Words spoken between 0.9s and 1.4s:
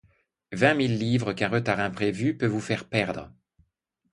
livres